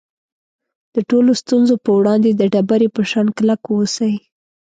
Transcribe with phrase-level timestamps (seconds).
[0.95, 4.13] د ټولو ستونزو په وړاندې د ډبرې په شان کلک واوسئ.